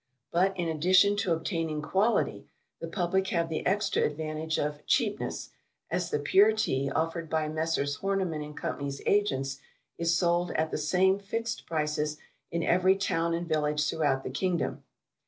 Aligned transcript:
But 0.31 0.57
in 0.57 0.67
addition 0.67 1.15
to 1.17 1.31
obtaining 1.31 1.83
quality, 1.83 2.47
the 2.79 2.87
public 2.87 3.27
have 3.27 3.49
the 3.49 3.63
extra 3.67 4.01
advantage 4.01 4.57
of 4.57 4.83
cheapness, 4.87 5.51
as 5.91 6.09
the 6.09 6.17
Pure 6.17 6.53
Tea 6.53 6.89
offered 6.89 7.29
by 7.29 7.47
Messrs. 7.47 7.97
Horniman 7.97 8.55
& 8.57 8.57
Co.'s 8.57 8.99
Agents 9.05 9.59
is 9.99 10.15
sold 10.17 10.49
at 10.53 10.71
the 10.71 10.77
same 10.79 11.19
fixed 11.19 11.67
prices 11.67 12.17
in 12.49 12.63
every 12.63 12.95
Town 12.95 13.35
and 13.35 13.47
Village 13.47 13.87
throughout 13.87 14.23
the 14.23 14.31
Kingdom. 14.31 14.83